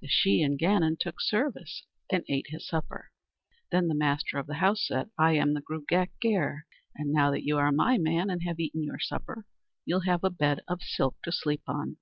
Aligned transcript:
The 0.00 0.06
Shee 0.06 0.40
an 0.40 0.56
Gannon 0.56 0.98
took 1.00 1.20
service, 1.20 1.84
and 2.08 2.22
ate 2.28 2.46
his 2.50 2.64
supper. 2.64 3.10
Then 3.72 3.88
the 3.88 3.94
master 3.96 4.38
of 4.38 4.46
the 4.46 4.58
house 4.62 4.86
said: 4.86 5.10
"I 5.18 5.32
am 5.32 5.52
the 5.52 5.60
Gruagach 5.62 6.10
Gaire; 6.20 6.64
now 6.96 7.32
that 7.32 7.42
you 7.44 7.58
are 7.58 7.72
my 7.72 7.98
man 7.98 8.30
and 8.30 8.44
have 8.44 8.60
eaten 8.60 8.84
your 8.84 9.00
supper, 9.00 9.46
you'll 9.84 10.02
have 10.02 10.22
a 10.22 10.30
bed 10.30 10.60
of 10.68 10.80
silk 10.80 11.16
to 11.24 11.32
sleep 11.32 11.62
on." 11.66 11.96